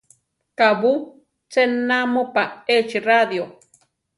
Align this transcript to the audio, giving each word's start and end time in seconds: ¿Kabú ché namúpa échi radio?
¿Kabú 0.59 0.93
ché 1.51 1.63
namúpa 1.87 2.43
échi 2.77 2.97
radio? 3.09 3.43